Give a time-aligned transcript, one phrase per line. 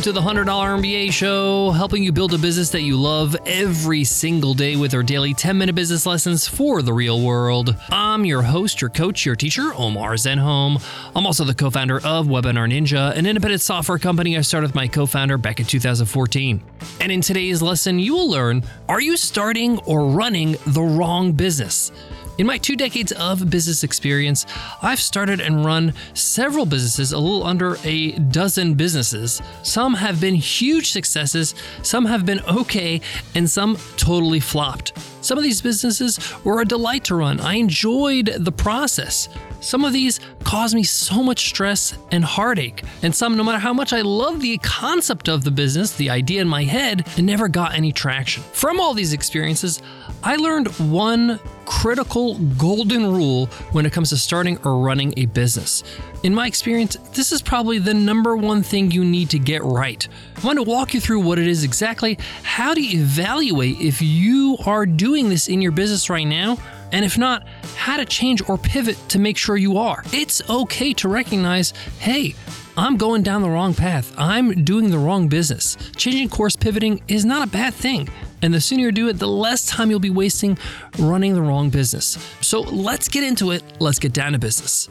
[0.00, 4.02] Welcome to the $100 MBA show, helping you build a business that you love every
[4.04, 7.76] single day with our daily 10 minute business lessons for the real world.
[7.90, 10.82] I'm your host, your coach, your teacher, Omar Zenhom.
[11.14, 14.74] I'm also the co founder of Webinar Ninja, an independent software company I started with
[14.74, 16.62] my co founder back in 2014.
[17.02, 21.92] And in today's lesson, you will learn are you starting or running the wrong business?
[22.40, 24.46] In my two decades of business experience,
[24.80, 29.42] I've started and run several businesses, a little under a dozen businesses.
[29.62, 33.02] Some have been huge successes, some have been okay,
[33.34, 34.94] and some totally flopped.
[35.20, 37.40] Some of these businesses were a delight to run.
[37.40, 39.28] I enjoyed the process.
[39.60, 43.74] Some of these caused me so much stress and heartache, and some, no matter how
[43.74, 47.46] much I loved the concept of the business, the idea in my head, it never
[47.46, 48.42] got any traction.
[48.52, 49.82] From all these experiences,
[50.22, 55.84] I learned one critical golden rule when it comes to starting or running a business.
[56.22, 60.06] In my experience, this is probably the number one thing you need to get right.
[60.36, 64.58] I want to walk you through what it is exactly, how to evaluate if you
[64.66, 66.56] are doing this in your business right now,
[66.92, 67.44] and if not,
[67.74, 70.04] how to change or pivot to make sure you are.
[70.12, 72.36] It's okay to recognize hey,
[72.76, 74.14] I'm going down the wrong path.
[74.16, 75.76] I'm doing the wrong business.
[75.96, 78.08] Changing course pivoting is not a bad thing.
[78.40, 80.56] And the sooner you do it, the less time you'll be wasting
[80.96, 82.16] running the wrong business.
[82.40, 83.64] So let's get into it.
[83.80, 84.88] Let's get down to business.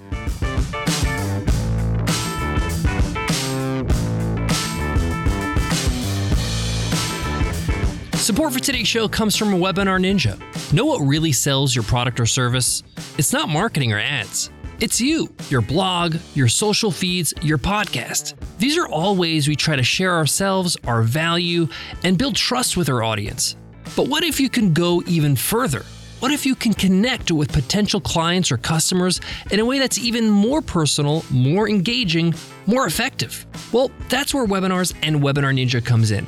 [8.30, 10.38] Support for today's show comes from Webinar Ninja.
[10.72, 12.84] Know what really sells your product or service?
[13.18, 14.52] It's not marketing or ads.
[14.80, 18.36] It's you, your blog, your social feeds, your podcast.
[18.60, 21.68] These are all ways we try to share ourselves, our value,
[22.04, 23.56] and build trust with our audience.
[23.96, 25.84] But what if you can go even further?
[26.20, 30.30] What if you can connect with potential clients or customers in a way that's even
[30.30, 32.36] more personal, more engaging,
[32.68, 33.48] more effective?
[33.72, 36.28] Well, that's where webinars and Webinar Ninja comes in.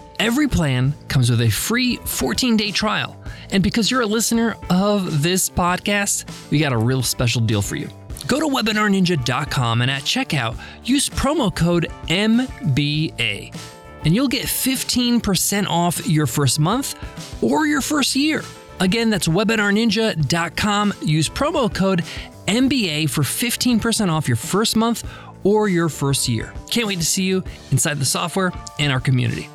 [0.21, 3.19] Every plan comes with a free 14 day trial.
[3.49, 7.75] And because you're a listener of this podcast, we got a real special deal for
[7.75, 7.89] you.
[8.27, 13.55] Go to webinarninja.com and at checkout, use promo code MBA,
[14.05, 18.43] and you'll get 15% off your first month or your first year.
[18.79, 20.93] Again, that's webinarninja.com.
[21.01, 22.03] Use promo code
[22.45, 25.03] MBA for 15% off your first month
[25.43, 26.53] or your first year.
[26.69, 29.49] Can't wait to see you inside the software and our community.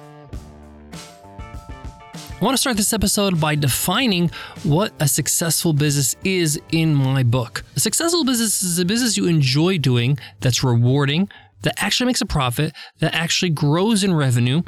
[2.39, 4.31] I want to start this episode by defining
[4.63, 7.65] what a successful business is in my book.
[7.77, 11.31] A successful business is a business you enjoy doing that's rewarding,
[11.63, 14.61] that actually makes a profit, that actually grows in revenue,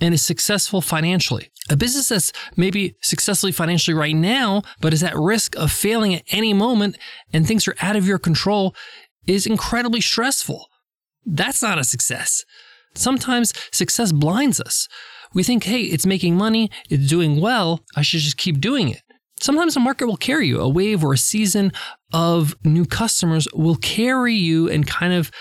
[0.00, 1.52] and is successful financially.
[1.70, 6.24] A business that's maybe successfully financially right now, but is at risk of failing at
[6.32, 6.98] any moment
[7.32, 8.74] and things are out of your control
[9.28, 10.66] is incredibly stressful.
[11.24, 12.44] That's not a success.
[12.94, 14.88] Sometimes success blinds us
[15.34, 19.02] we think, hey, it's making money, it's doing well, I should just keep doing it.
[19.40, 20.60] Sometimes the market will carry you.
[20.60, 21.72] A wave or a season
[22.12, 25.32] of new customers will carry you and kind of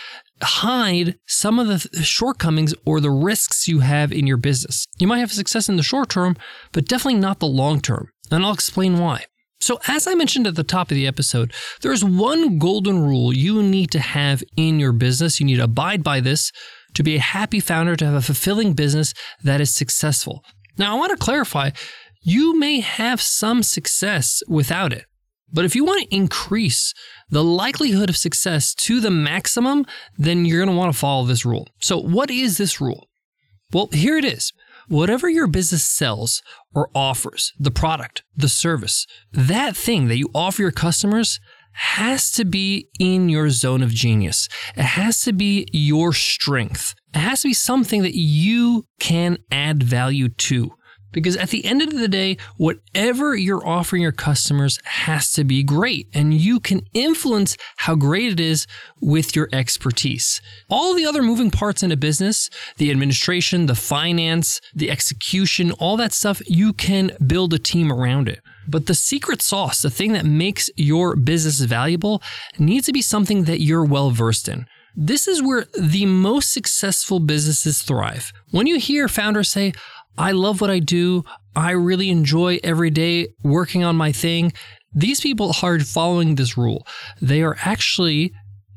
[0.41, 4.87] hide some of the shortcomings or the risks you have in your business.
[4.97, 6.35] You might have success in the short term,
[6.71, 8.09] but definitely not the long term.
[8.31, 9.25] And I'll explain why.
[9.59, 13.61] So, as I mentioned at the top of the episode, there's one golden rule you
[13.61, 15.39] need to have in your business.
[15.39, 16.51] You need to abide by this
[16.93, 19.13] to be a happy founder, to have a fulfilling business
[19.43, 20.43] that is successful.
[20.77, 21.71] Now, I want to clarify
[22.21, 25.05] you may have some success without it.
[25.53, 26.93] But if you want to increase
[27.29, 29.85] the likelihood of success to the maximum,
[30.17, 31.67] then you're going to want to follow this rule.
[31.79, 33.09] So, what is this rule?
[33.73, 34.53] Well, here it is.
[34.87, 36.41] Whatever your business sells
[36.73, 41.39] or offers, the product, the service, that thing that you offer your customers
[41.73, 44.47] has to be in your zone of genius.
[44.75, 46.95] It has to be your strength.
[47.13, 50.73] It has to be something that you can add value to.
[51.11, 55.61] Because at the end of the day, whatever you're offering your customers has to be
[55.61, 58.65] great, and you can influence how great it is
[59.01, 60.41] with your expertise.
[60.69, 65.97] All the other moving parts in a business, the administration, the finance, the execution, all
[65.97, 68.39] that stuff, you can build a team around it.
[68.67, 72.21] But the secret sauce, the thing that makes your business valuable,
[72.59, 74.65] needs to be something that you're well versed in.
[74.95, 78.33] This is where the most successful businesses thrive.
[78.51, 79.73] When you hear founders say,
[80.17, 81.23] I love what I do,
[81.55, 84.53] I really enjoy every day working on my thing,
[84.93, 86.85] these people are following this rule.
[87.21, 88.33] They are actually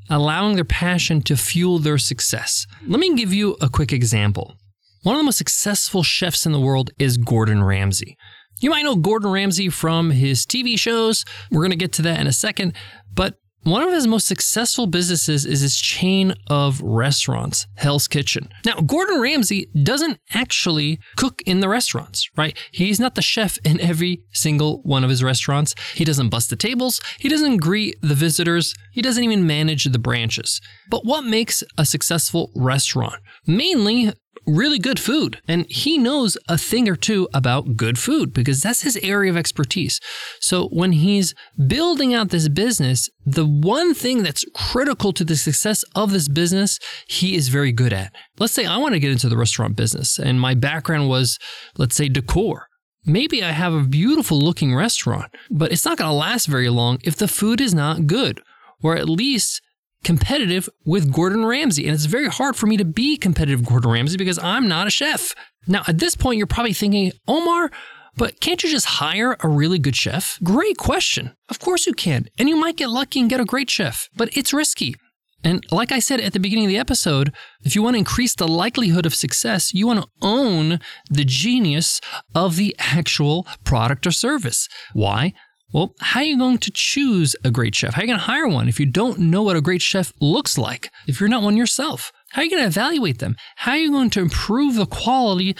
[0.08, 2.66] allowing their passion to fuel their success.
[2.86, 4.54] Let me give you a quick example.
[5.02, 8.16] One of the most successful chefs in the world is Gordon Ramsay.
[8.60, 11.24] You might know Gordon Ramsay from his TV shows.
[11.50, 12.74] We're going to get to that in a second.
[13.12, 18.50] But one of his most successful businesses is his chain of restaurants, Hell's Kitchen.
[18.66, 22.58] Now, Gordon Ramsay doesn't actually cook in the restaurants, right?
[22.72, 25.74] He's not the chef in every single one of his restaurants.
[25.94, 27.00] He doesn't bust the tables.
[27.18, 28.74] He doesn't greet the visitors.
[28.92, 30.60] He doesn't even manage the branches.
[30.90, 33.22] But what makes a successful restaurant?
[33.46, 34.12] Mainly
[34.46, 35.41] really good food.
[35.49, 39.37] And he knows a thing or two about good food because that's his area of
[39.37, 40.00] expertise.
[40.41, 41.35] So when he's
[41.67, 46.79] building out this business, the one thing that's critical to the success of this business,
[47.08, 48.14] he is very good at.
[48.38, 51.38] Let's say I want to get into the restaurant business and my background was,
[51.76, 52.69] let's say, decor.
[53.06, 56.99] Maybe I have a beautiful looking restaurant, but it's not going to last very long
[57.05, 58.41] if the food is not good,
[58.82, 59.61] or at least
[60.04, 61.86] competitive with Gordon Ramsay.
[61.86, 64.86] And it's very hard for me to be competitive with Gordon Ramsay because I'm not
[64.86, 65.34] a chef.
[65.66, 67.70] Now, at this point, you're probably thinking, Omar,
[68.16, 70.38] but can't you just hire a really good chef?
[70.42, 71.34] Great question.
[71.48, 72.28] Of course you can.
[72.38, 74.94] And you might get lucky and get a great chef, but it's risky.
[75.42, 78.34] And like I said at the beginning of the episode, if you want to increase
[78.34, 80.80] the likelihood of success, you want to own
[81.10, 82.00] the genius
[82.34, 84.68] of the actual product or service.
[84.94, 85.34] Why?
[85.74, 87.94] Well, how are you going to choose a great chef?
[87.94, 90.12] How are you going to hire one if you don't know what a great chef
[90.20, 90.88] looks like?
[91.08, 93.34] If you're not one yourself, how are you going to evaluate them?
[93.56, 95.56] How are you going to improve the quality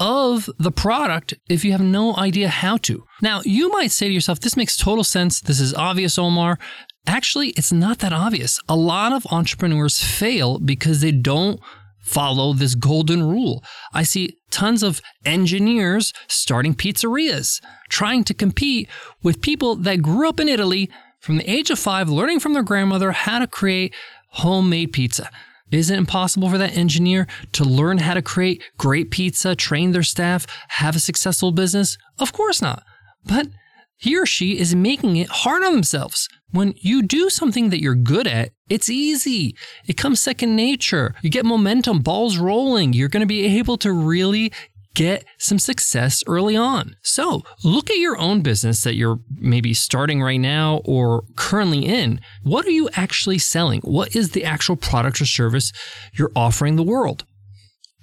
[0.00, 3.04] of the product if you have no idea how to?
[3.20, 5.38] Now, you might say to yourself, this makes total sense.
[5.42, 6.58] This is obvious, Omar.
[7.06, 8.58] Actually, it's not that obvious.
[8.70, 11.60] A lot of entrepreneurs fail because they don't
[12.08, 13.62] follow this golden rule.
[13.92, 18.88] I see tons of engineers starting pizzerias, trying to compete
[19.22, 20.90] with people that grew up in Italy
[21.20, 23.94] from the age of five, learning from their grandmother how to create
[24.30, 25.30] homemade pizza.
[25.70, 30.02] Is it impossible for that engineer to learn how to create great pizza, train their
[30.02, 31.98] staff, have a successful business?
[32.18, 32.84] Of course not.
[33.26, 33.48] But
[33.98, 36.28] he or she is making it hard on themselves.
[36.50, 39.54] When you do something that you're good at, it's easy.
[39.86, 41.14] It comes second nature.
[41.20, 42.92] You get momentum, balls rolling.
[42.92, 44.52] You're going to be able to really
[44.94, 46.96] get some success early on.
[47.02, 52.20] So look at your own business that you're maybe starting right now or currently in.
[52.42, 53.80] What are you actually selling?
[53.82, 55.72] What is the actual product or service
[56.14, 57.24] you're offering the world?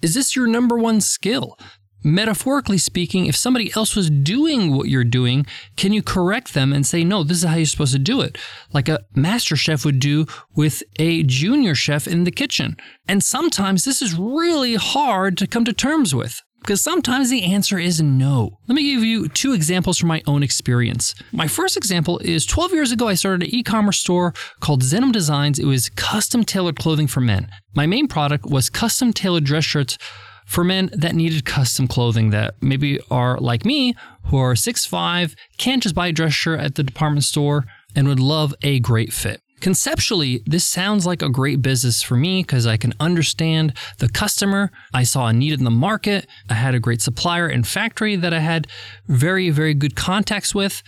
[0.02, 1.58] Is this your number one skill?
[2.06, 5.44] Metaphorically speaking, if somebody else was doing what you're doing,
[5.76, 8.38] can you correct them and say, no, this is how you're supposed to do it?
[8.72, 12.78] Like a master chef would do with a junior chef in the kitchen.
[13.08, 16.44] And sometimes this is really hard to come to terms with.
[16.60, 18.60] Because sometimes the answer is no.
[18.68, 21.16] Let me give you two examples from my own experience.
[21.32, 25.12] My first example is 12 years ago, I started an e commerce store called Zenhom
[25.12, 25.58] Designs.
[25.58, 27.50] It was custom tailored clothing for men.
[27.76, 29.98] My main product was custom tailored dress shirts
[30.46, 33.96] for men that needed custom clothing that maybe are like me,
[34.26, 37.66] who are 6'5, can't just buy a dress shirt at the department store,
[37.96, 39.42] and would love a great fit.
[39.62, 44.70] Conceptually, this sounds like a great business for me because I can understand the customer.
[44.94, 46.28] I saw a need in the market.
[46.50, 48.68] I had a great supplier and factory that I had
[49.08, 50.84] very, very good contacts with.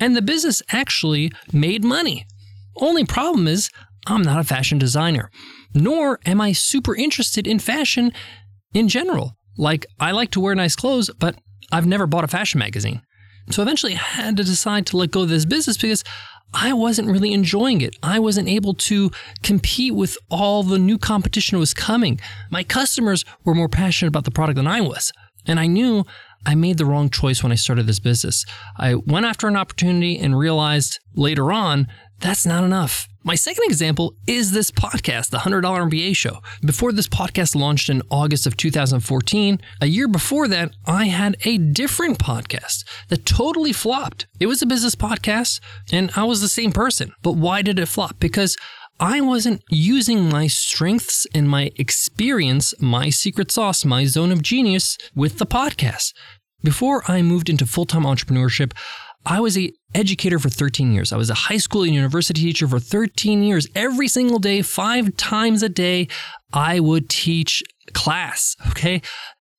[0.00, 2.26] And the business actually made money.
[2.76, 3.70] Only problem is,
[4.06, 5.30] I'm not a fashion designer,
[5.74, 8.12] nor am I super interested in fashion
[8.72, 9.32] in general.
[9.56, 11.36] Like, I like to wear nice clothes, but
[11.72, 13.02] I've never bought a fashion magazine.
[13.50, 16.04] So eventually I had to decide to let go of this business because
[16.54, 17.96] I wasn't really enjoying it.
[18.02, 19.10] I wasn't able to
[19.42, 22.20] compete with all the new competition that was coming.
[22.50, 25.12] My customers were more passionate about the product than I was.
[25.46, 26.04] And I knew
[26.46, 28.44] I made the wrong choice when I started this business.
[28.76, 31.88] I went after an opportunity and realized later on
[32.20, 33.07] that's not enough.
[33.24, 36.38] My second example is this podcast, the $100 MBA show.
[36.64, 41.58] Before this podcast launched in August of 2014, a year before that, I had a
[41.58, 44.28] different podcast that totally flopped.
[44.38, 45.58] It was a business podcast,
[45.90, 47.12] and I was the same person.
[47.22, 48.20] But why did it flop?
[48.20, 48.56] Because
[49.00, 54.96] I wasn't using my strengths and my experience, my secret sauce, my zone of genius
[55.16, 56.12] with the podcast.
[56.62, 58.72] Before I moved into full time entrepreneurship,
[59.28, 61.12] I was a educator for 13 years.
[61.12, 63.68] I was a high school and university teacher for 13 years.
[63.74, 66.08] Every single day, five times a day,
[66.50, 68.56] I would teach class.
[68.70, 69.02] Okay.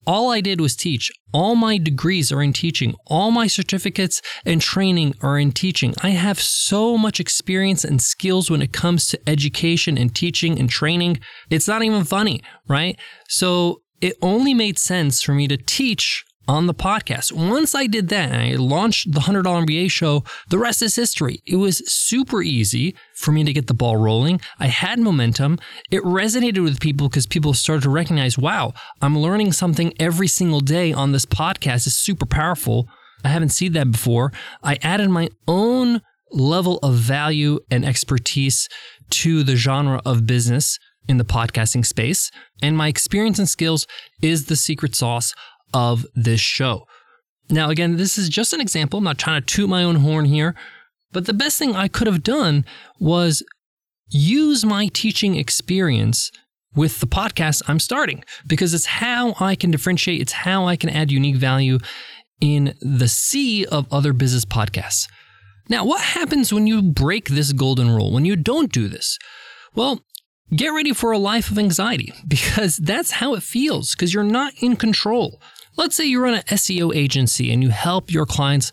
[0.08, 1.12] All I did was teach.
[1.32, 2.96] All my degrees are in teaching.
[3.06, 5.94] All my certificates and training are in teaching.
[6.02, 10.68] I have so much experience and skills when it comes to education and teaching and
[10.68, 11.20] training.
[11.48, 12.98] It's not even funny, right?
[13.28, 17.32] So it only made sense for me to teach on the podcast.
[17.32, 21.42] Once I did that and I launched the $100 MBA show, the rest is history.
[21.46, 24.40] It was super easy for me to get the ball rolling.
[24.58, 25.58] I had momentum.
[25.90, 30.60] It resonated with people because people started to recognize, wow, I'm learning something every single
[30.60, 31.86] day on this podcast.
[31.86, 32.88] It's super powerful.
[33.24, 34.32] I haven't seen that before.
[34.62, 36.00] I added my own
[36.32, 38.68] level of value and expertise
[39.10, 40.78] to the genre of business
[41.08, 42.30] in the podcasting space.
[42.62, 43.86] And my experience and skills
[44.22, 45.34] is the secret sauce
[45.72, 46.86] of this show.
[47.50, 48.98] Now, again, this is just an example.
[48.98, 50.54] I'm not trying to toot my own horn here,
[51.12, 52.64] but the best thing I could have done
[52.98, 53.42] was
[54.08, 56.30] use my teaching experience
[56.74, 60.90] with the podcast I'm starting because it's how I can differentiate, it's how I can
[60.90, 61.78] add unique value
[62.40, 65.08] in the sea of other business podcasts.
[65.68, 69.18] Now, what happens when you break this golden rule, when you don't do this?
[69.74, 70.00] Well,
[70.54, 74.52] get ready for a life of anxiety because that's how it feels because you're not
[74.60, 75.40] in control.
[75.76, 78.72] Let's say you run an SEO agency and you help your clients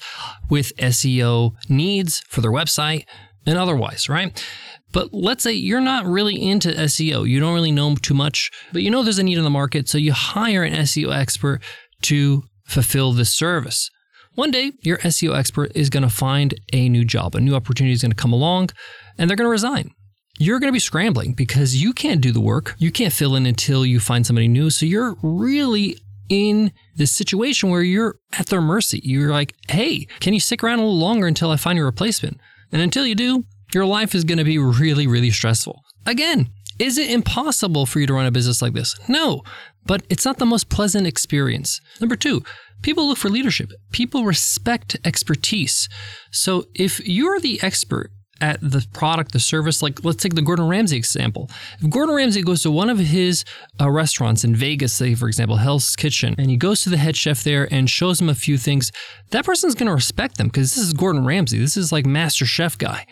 [0.49, 3.05] with SEO needs for their website
[3.45, 4.43] and otherwise, right?
[4.91, 7.27] But let's say you're not really into SEO.
[7.27, 9.87] You don't really know too much, but you know there's a need in the market.
[9.87, 11.61] So you hire an SEO expert
[12.03, 13.89] to fulfill this service.
[14.35, 17.93] One day, your SEO expert is going to find a new job, a new opportunity
[17.93, 18.69] is going to come along,
[19.17, 19.91] and they're going to resign.
[20.37, 22.75] You're going to be scrambling because you can't do the work.
[22.77, 24.69] You can't fill in until you find somebody new.
[24.69, 25.97] So you're really
[26.29, 29.01] in this situation where you're at their mercy.
[29.03, 32.39] You're like, hey, can you stick around a little longer until I find your replacement?
[32.71, 35.83] And until you do, your life is going to be really, really stressful.
[36.05, 38.95] Again, is it impossible for you to run a business like this?
[39.09, 39.43] No,
[39.85, 41.81] but it's not the most pleasant experience.
[41.99, 42.43] Number two,
[42.81, 43.71] people look for leadership.
[43.91, 45.89] People respect expertise.
[46.31, 49.81] So if you're the expert at the product, the service.
[49.81, 51.49] Like, let's take the Gordon Ramsay example.
[51.79, 53.45] If Gordon Ramsay goes to one of his
[53.79, 57.15] uh, restaurants in Vegas, say, for example, Hell's Kitchen, and he goes to the head
[57.15, 58.91] chef there and shows him a few things,
[59.31, 61.59] that person's going to respect them because this is Gordon Ramsay.
[61.59, 63.05] This is like master chef guy.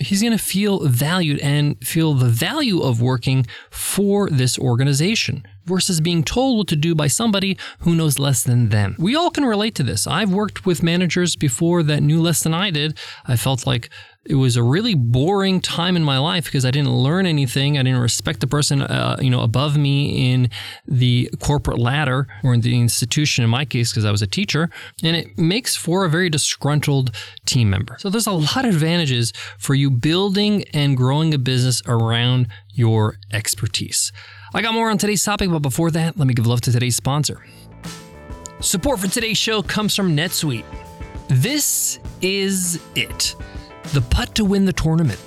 [0.00, 6.00] He's going to feel valued and feel the value of working for this organization versus
[6.00, 8.96] being told what to do by somebody who knows less than them.
[8.98, 10.06] We all can relate to this.
[10.06, 12.98] I've worked with managers before that knew less than I did.
[13.26, 13.90] I felt like
[14.28, 17.78] it was a really boring time in my life because I didn't learn anything.
[17.78, 20.50] I didn't respect the person, uh, you know, above me in
[20.86, 23.42] the corporate ladder or in the institution.
[23.42, 24.68] In my case, because I was a teacher,
[25.02, 27.14] and it makes for a very disgruntled
[27.46, 27.96] team member.
[27.98, 33.16] So there's a lot of advantages for you building and growing a business around your
[33.32, 34.12] expertise.
[34.54, 36.96] I got more on today's topic, but before that, let me give love to today's
[36.96, 37.44] sponsor.
[38.60, 40.64] Support for today's show comes from NetSuite.
[41.28, 43.36] This is it
[43.92, 45.20] the putt to win the tournament.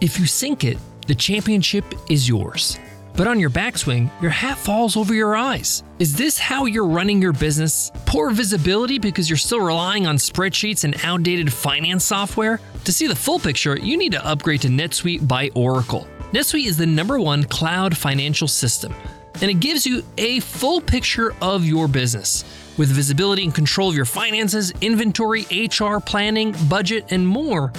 [0.00, 2.78] If you sink it, the championship is yours.
[3.16, 5.82] But on your backswing, your hat falls over your eyes.
[5.98, 7.90] Is this how you're running your business?
[8.06, 12.60] Poor visibility because you're still relying on spreadsheets and outdated finance software?
[12.84, 16.06] To see the full picture, you need to upgrade to NetSuite by Oracle.
[16.32, 18.94] NetSuite is the number one cloud financial system,
[19.40, 22.44] and it gives you a full picture of your business
[22.76, 27.72] with visibility and control of your finances, inventory, HR, planning, budget, and more,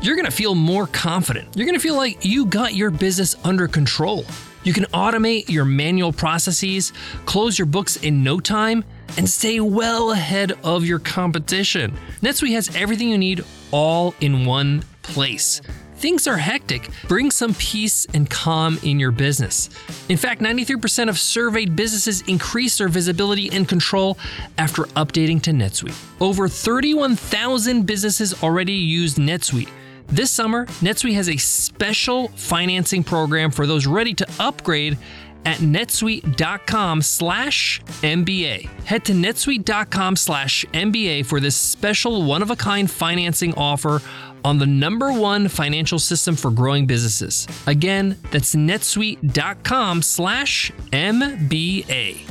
[0.00, 1.48] you're gonna feel more confident.
[1.54, 4.24] You're gonna feel like you got your business under control.
[4.64, 6.92] You can automate your manual processes,
[7.24, 8.84] close your books in no time,
[9.16, 11.96] and stay well ahead of your competition.
[12.20, 15.60] NetSuite has everything you need all in one place
[16.02, 19.70] things are hectic, bring some peace and calm in your business.
[20.08, 24.18] In fact, 93% of surveyed businesses increase their visibility and control
[24.58, 25.96] after updating to NetSuite.
[26.20, 29.68] Over 31,000 businesses already use NetSuite.
[30.08, 34.98] This summer, NetSuite has a special financing program for those ready to upgrade
[35.44, 38.68] at netsuite.com slash MBA.
[38.84, 44.00] Head to netsuite.com slash MBA for this special one of a kind financing offer
[44.44, 47.46] on the number one financial system for growing businesses.
[47.66, 52.28] Again, that's netsuite.com slash MBA.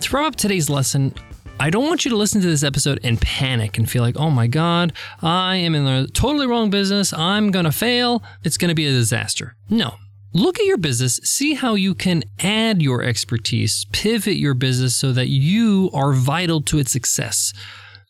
[0.00, 1.14] To wrap up today's lesson,
[1.58, 4.30] I don't want you to listen to this episode and panic and feel like, oh
[4.30, 7.12] my God, I am in the totally wrong business.
[7.12, 8.22] I'm going to fail.
[8.42, 9.56] It's going to be a disaster.
[9.70, 9.94] No.
[10.36, 15.12] Look at your business, see how you can add your expertise, pivot your business so
[15.12, 17.52] that you are vital to its success.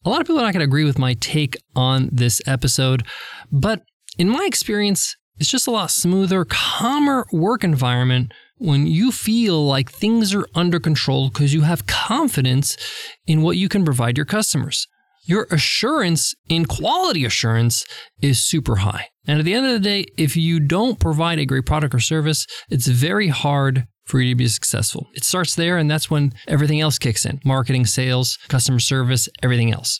[0.07, 3.07] A lot of people are not going to agree with my take on this episode,
[3.53, 3.83] but
[4.17, 9.93] in my experience, it's just a lot smoother, calmer work environment when you feel like
[9.93, 12.79] things are under control because you have confidence
[13.27, 14.89] in what you can provide your customers.
[15.27, 17.87] Your assurance in quality assurance
[18.21, 19.09] is super high.
[19.27, 22.01] And at the end of the day, if you don't provide a great product or
[22.01, 25.09] service, it's very hard for you to be successful.
[25.15, 29.73] It starts there, and that's when everything else kicks in marketing, sales, customer service, everything
[29.73, 29.99] else.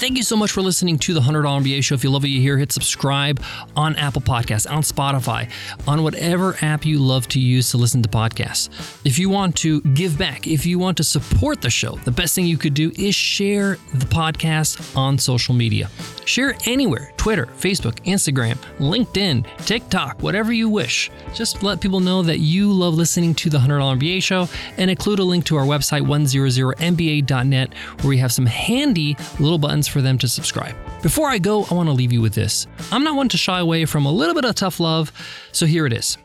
[0.00, 1.94] Thank you so much for listening to the $100 MBA show.
[1.94, 3.42] If you love what you hear, hit subscribe
[3.76, 5.50] on Apple Podcasts, on Spotify,
[5.86, 8.70] on whatever app you love to use to listen to podcasts.
[9.04, 12.34] If you want to give back, if you want to support the show, the best
[12.34, 15.90] thing you could do is share the podcast on social media.
[16.24, 21.10] Share anywhere Twitter, Facebook, Instagram, LinkedIn, TikTok, whatever you wish.
[21.34, 25.18] Just let people know that you love listening to the $100 MBA show and include
[25.18, 30.18] a link to our website, 100mba.net, where we have some handy little buttons for them
[30.18, 30.76] to subscribe.
[31.02, 32.66] Before I go, I want to leave you with this.
[32.92, 35.12] I'm not one to shy away from a little bit of tough love,
[35.52, 36.16] so here it is.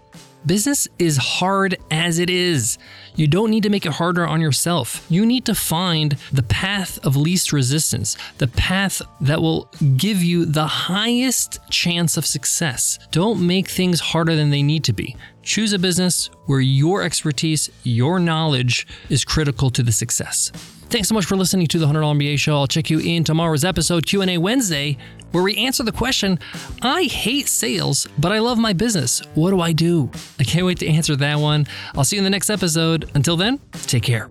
[0.46, 2.78] Business is hard as it is.
[3.16, 5.04] You don't need to make it harder on yourself.
[5.10, 10.46] You need to find the path of least resistance, the path that will give you
[10.46, 13.00] the highest chance of success.
[13.10, 15.18] Don't make things harder than they need to be.
[15.42, 20.52] Choose a business where your expertise, your knowledge is critical to the success.
[20.90, 22.56] Thanks so much for listening to the $100 MBA show.
[22.56, 24.98] I'll check you in tomorrow's episode, Q&A Wednesday,
[25.32, 26.40] where we answer the question,
[26.82, 29.22] I hate sales, but I love my business.
[29.34, 30.10] What do I do?
[30.40, 31.68] I can't wait to answer that one.
[31.96, 33.12] I'll see you in the next episode.
[33.16, 34.30] Until then, take care.